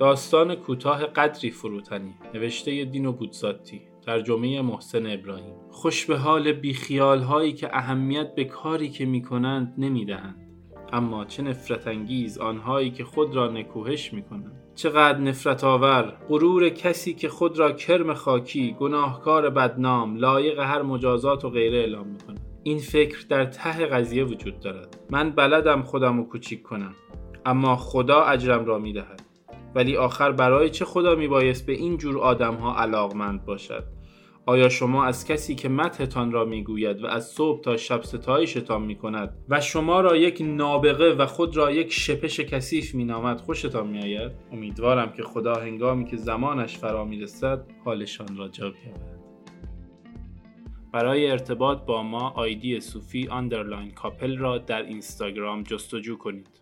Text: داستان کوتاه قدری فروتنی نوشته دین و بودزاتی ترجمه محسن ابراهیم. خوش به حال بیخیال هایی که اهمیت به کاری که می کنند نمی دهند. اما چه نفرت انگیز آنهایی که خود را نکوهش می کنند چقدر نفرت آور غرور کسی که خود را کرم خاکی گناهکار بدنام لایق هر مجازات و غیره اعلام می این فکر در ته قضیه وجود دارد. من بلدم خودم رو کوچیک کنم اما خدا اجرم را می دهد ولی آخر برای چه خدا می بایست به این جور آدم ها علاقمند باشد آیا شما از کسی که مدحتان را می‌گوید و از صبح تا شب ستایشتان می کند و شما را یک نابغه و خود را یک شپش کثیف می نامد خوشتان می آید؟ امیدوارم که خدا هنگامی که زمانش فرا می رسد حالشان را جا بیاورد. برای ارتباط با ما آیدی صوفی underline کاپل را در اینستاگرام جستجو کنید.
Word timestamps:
داستان 0.00 0.54
کوتاه 0.54 1.06
قدری 1.06 1.50
فروتنی 1.50 2.14
نوشته 2.34 2.84
دین 2.84 3.06
و 3.06 3.12
بودزاتی 3.12 3.82
ترجمه 4.06 4.62
محسن 4.62 5.06
ابراهیم. 5.06 5.54
خوش 5.70 6.06
به 6.06 6.16
حال 6.16 6.52
بیخیال 6.52 7.20
هایی 7.20 7.52
که 7.52 7.76
اهمیت 7.76 8.34
به 8.34 8.44
کاری 8.44 8.88
که 8.88 9.06
می 9.06 9.22
کنند 9.22 9.74
نمی 9.78 10.04
دهند. 10.04 10.36
اما 10.92 11.24
چه 11.24 11.42
نفرت 11.42 11.86
انگیز 11.86 12.38
آنهایی 12.38 12.90
که 12.90 13.04
خود 13.04 13.36
را 13.36 13.50
نکوهش 13.50 14.12
می 14.12 14.22
کنند 14.22 14.62
چقدر 14.74 15.18
نفرت 15.18 15.64
آور 15.64 16.16
غرور 16.28 16.68
کسی 16.68 17.14
که 17.14 17.28
خود 17.28 17.58
را 17.58 17.72
کرم 17.72 18.14
خاکی 18.14 18.76
گناهکار 18.80 19.50
بدنام 19.50 20.16
لایق 20.16 20.58
هر 20.58 20.82
مجازات 20.82 21.44
و 21.44 21.50
غیره 21.50 21.78
اعلام 21.78 22.06
می 22.06 22.16
این 22.62 22.78
فکر 22.78 23.26
در 23.28 23.44
ته 23.44 23.86
قضیه 23.86 24.24
وجود 24.24 24.60
دارد. 24.60 24.96
من 25.10 25.30
بلدم 25.30 25.82
خودم 25.82 26.16
رو 26.16 26.24
کوچیک 26.24 26.62
کنم 26.62 26.94
اما 27.46 27.76
خدا 27.76 28.22
اجرم 28.22 28.64
را 28.64 28.78
می 28.78 28.92
دهد 28.92 29.29
ولی 29.74 29.96
آخر 29.96 30.32
برای 30.32 30.70
چه 30.70 30.84
خدا 30.84 31.14
می 31.14 31.28
بایست 31.28 31.66
به 31.66 31.72
این 31.72 31.96
جور 31.96 32.18
آدم 32.18 32.54
ها 32.54 32.76
علاقمند 32.76 33.44
باشد 33.44 33.84
آیا 34.46 34.68
شما 34.68 35.04
از 35.04 35.24
کسی 35.24 35.54
که 35.54 35.68
مدحتان 35.68 36.32
را 36.32 36.44
می‌گوید 36.44 37.02
و 37.02 37.06
از 37.06 37.28
صبح 37.28 37.60
تا 37.60 37.76
شب 37.76 38.02
ستایشتان 38.02 38.82
می 38.82 38.96
کند 38.96 39.44
و 39.48 39.60
شما 39.60 40.00
را 40.00 40.16
یک 40.16 40.42
نابغه 40.46 41.14
و 41.14 41.26
خود 41.26 41.56
را 41.56 41.70
یک 41.70 41.92
شپش 41.92 42.40
کثیف 42.40 42.94
می 42.94 43.04
نامد 43.04 43.40
خوشتان 43.40 43.86
می 43.86 43.98
آید؟ 43.98 44.32
امیدوارم 44.52 45.12
که 45.12 45.22
خدا 45.22 45.54
هنگامی 45.54 46.04
که 46.04 46.16
زمانش 46.16 46.78
فرا 46.78 47.04
می 47.04 47.20
رسد 47.20 47.66
حالشان 47.84 48.36
را 48.36 48.48
جا 48.48 48.70
بیاورد. 48.70 49.20
برای 50.92 51.30
ارتباط 51.30 51.78
با 51.78 52.02
ما 52.02 52.30
آیدی 52.30 52.80
صوفی 52.80 53.28
underline 53.28 53.90
کاپل 53.90 54.38
را 54.38 54.58
در 54.58 54.82
اینستاگرام 54.82 55.62
جستجو 55.62 56.16
کنید. 56.18 56.60